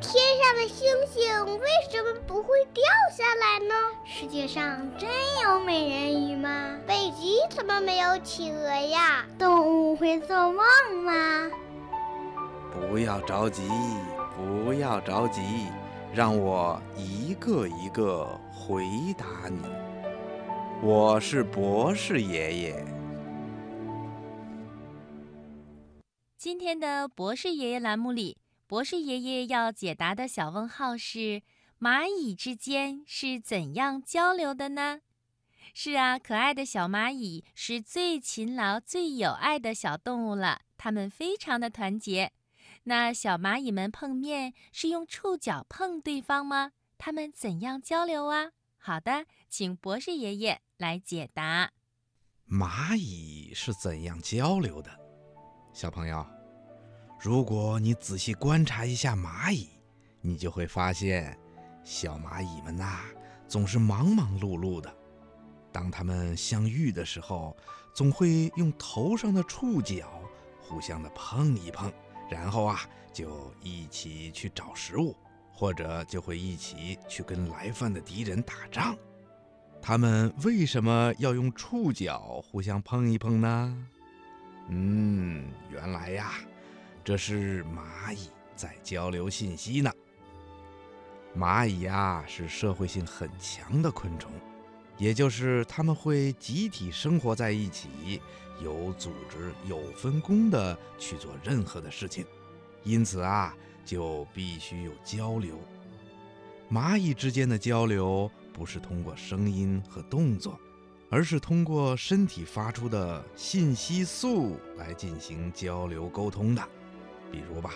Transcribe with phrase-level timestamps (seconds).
[0.00, 2.84] 天上的星星为什么不会掉
[3.16, 3.74] 下来呢？
[4.04, 5.08] 世界上真
[5.42, 6.78] 有美人鱼吗？
[6.86, 9.26] 北极怎么没有企鹅呀？
[9.38, 10.62] 动物会做梦
[11.02, 11.50] 吗？
[12.70, 13.62] 不要着急，
[14.36, 15.40] 不要着急，
[16.12, 18.84] 让我一个一个回
[19.16, 19.62] 答你。
[20.82, 22.84] 我是博士爷爷。
[26.36, 28.36] 今天的博士爷爷栏目里。
[28.68, 31.42] 博士爷爷要解答的小问号是：
[31.78, 35.02] 蚂蚁之间是怎样交流的呢？
[35.72, 42.32] 是啊，可爱的小蚂蚁是最勤劳、最有爱的小动物了，它们非常的团结。
[42.84, 46.72] 那小蚂蚁们碰面是用触角碰对方吗？
[46.98, 48.50] 它们怎样交流啊？
[48.78, 51.70] 好的，请博士爷爷来解答。
[52.48, 54.90] 蚂蚁是怎样交流的？
[55.72, 56.35] 小朋友。
[57.18, 59.68] 如果你仔细观察一下蚂蚁，
[60.20, 61.36] 你就会发现，
[61.82, 63.00] 小蚂蚁们呐，
[63.48, 64.94] 总是忙忙碌碌的。
[65.72, 67.56] 当它们相遇的时候，
[67.94, 70.22] 总会用头上的触角
[70.60, 71.92] 互相的碰一碰，
[72.30, 72.80] 然后啊，
[73.12, 75.16] 就一起去找食物，
[75.52, 78.96] 或者就会一起去跟来犯的敌人打仗。
[79.80, 83.86] 它们为什么要用触角互相碰一碰呢？
[84.68, 86.32] 嗯，原来呀。
[87.06, 89.88] 这是蚂蚁在交流信息呢。
[91.38, 94.32] 蚂蚁呀是社会性很强的昆虫，
[94.98, 98.20] 也就是它们会集体生活在一起，
[98.60, 102.26] 有组织、有分工的去做任何的事情，
[102.82, 105.60] 因此啊就必须有交流。
[106.68, 110.58] 蚂蚁之间的交流不是通过声音和动作，
[111.08, 116.68] 而是通过身体发出的信息素来进行交流沟通的。
[117.36, 117.74] 比如吧，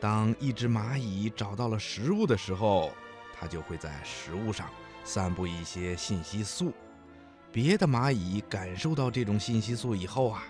[0.00, 2.90] 当一只蚂蚁找到了食物的时候，
[3.38, 4.68] 它就会在食物上
[5.04, 6.72] 散布一些信息素。
[7.52, 10.42] 别的蚂蚁感受到这种信息素以后啊，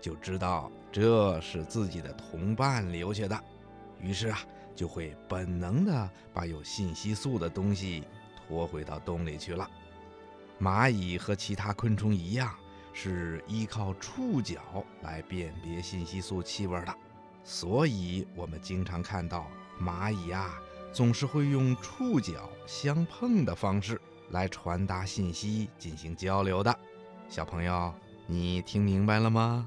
[0.00, 3.40] 就知道这是自己的同伴留下的，
[4.00, 4.40] 于是啊，
[4.74, 8.02] 就会本能的把有信息素的东西
[8.48, 9.70] 拖回到洞里去了。
[10.60, 12.52] 蚂蚁和其他昆虫一样，
[12.92, 14.60] 是依靠触角
[15.02, 16.92] 来辨别信息素气味的。
[17.44, 19.46] 所以，我们经常看到
[19.80, 20.60] 蚂蚁啊，
[20.92, 26.78] 总是会用触角相碰的方式来传达信息、进行交流的。
[27.28, 27.92] 小朋友，
[28.26, 29.66] 你听明白了吗？